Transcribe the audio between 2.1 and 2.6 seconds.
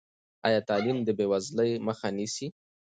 نیسي؟